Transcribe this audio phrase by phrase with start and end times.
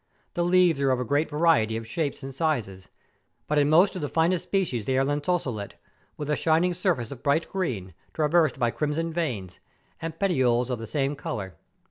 [0.33, 2.89] The leaves are of a great variety of shapes and sizes,
[3.45, 5.75] but in most of the finest species they are lanceolate,
[6.17, 9.59] with a shining surface of bright green, traversed by crimson veins,
[10.01, 11.55] and petioles of the same colour.